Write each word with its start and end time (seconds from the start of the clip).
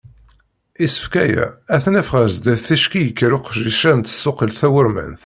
Isefka-a, 0.85 1.45
ad 1.73 1.81
ten-naf 1.83 2.09
ɣer 2.15 2.27
sdat 2.35 2.61
ticki 2.67 3.01
yekker 3.03 3.31
uqeddic-a 3.37 3.93
n 3.93 3.99
tsuqilt 4.01 4.57
tawurmant. 4.61 5.19